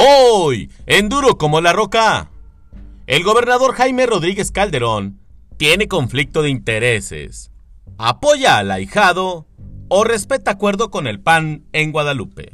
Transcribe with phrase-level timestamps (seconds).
[0.00, 2.30] Hoy, en duro como la roca,
[3.08, 5.18] el gobernador Jaime Rodríguez Calderón
[5.56, 7.50] tiene conflicto de intereses.
[7.98, 9.48] ¿Apoya al ahijado
[9.88, 12.52] o respeta acuerdo con el PAN en Guadalupe?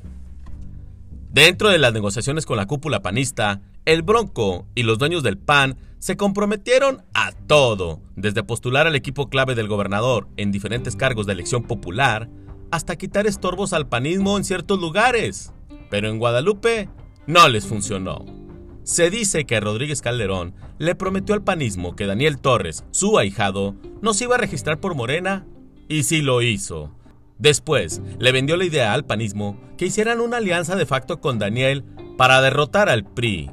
[1.29, 5.77] Dentro de las negociaciones con la cúpula panista, el Bronco y los dueños del PAN
[5.99, 11.35] se comprometieron a todo, desde postular al equipo clave del gobernador en diferentes cargos de
[11.35, 12.31] elección popular,
[12.71, 15.53] hasta quitar estorbos al panismo en ciertos lugares.
[15.91, 16.89] Pero en Guadalupe
[17.27, 18.25] no les funcionó.
[18.83, 24.13] Se dice que Rodríguez Calderón le prometió al panismo que Daniel Torres, su ahijado, no
[24.13, 25.47] se iba a registrar por Morena,
[25.89, 26.95] y sí lo hizo.
[27.39, 31.85] Después, le vendió la idea al panismo que hicieran una alianza de facto con Daniel
[32.17, 33.51] para derrotar al PRI.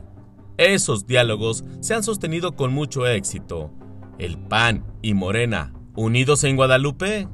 [0.58, 3.72] Esos diálogos se han sostenido con mucho éxito.
[4.20, 7.28] ¿El PAN y Morena unidos en Guadalupe?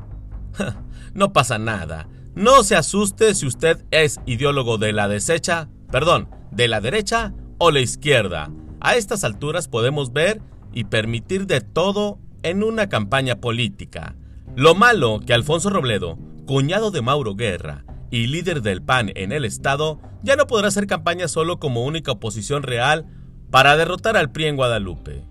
[1.13, 2.07] no pasa nada.
[2.35, 7.71] No se asuste si usted es ideólogo de la desecha, perdón, de la derecha o
[7.71, 8.51] la izquierda.
[8.79, 10.41] A estas alturas podemos ver
[10.73, 14.15] y permitir de todo en una campaña política.
[14.55, 19.45] Lo malo que Alfonso Robledo, cuñado de Mauro Guerra y líder del PAN en el
[19.45, 23.05] Estado, ya no podrá hacer campaña solo como única oposición real
[23.51, 25.23] para derrotar al PRI en Guadalupe.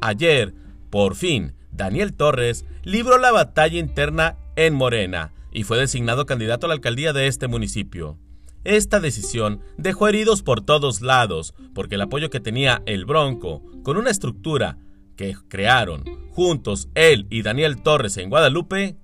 [0.00, 0.54] Ayer,
[0.90, 6.68] por fin, Daniel Torres libró la batalla interna en Morena y fue designado candidato a
[6.68, 8.18] la alcaldía de este municipio.
[8.66, 13.96] Esta decisión dejó heridos por todos lados, porque el apoyo que tenía el Bronco, con
[13.96, 14.76] una estructura
[15.16, 18.96] que crearon juntos él y Daniel Torres en Guadalupe,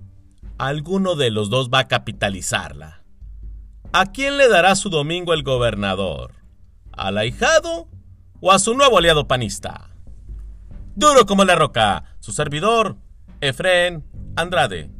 [0.58, 3.04] alguno de los dos va a capitalizarla.
[3.92, 6.32] ¿A quién le dará su domingo el gobernador?
[6.90, 7.86] ¿Al ahijado
[8.40, 9.90] o a su nuevo aliado panista?
[10.96, 12.96] Duro como la roca, su servidor,
[13.40, 14.90] Efren Andrade.